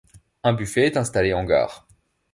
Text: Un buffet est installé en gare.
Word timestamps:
Un 0.43 0.53
buffet 0.53 0.87
est 0.87 0.97
installé 0.97 1.31
en 1.31 1.43
gare. 1.45 1.87